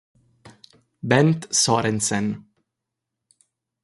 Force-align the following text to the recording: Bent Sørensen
Bent 1.13 1.45
Sørensen 1.59 2.31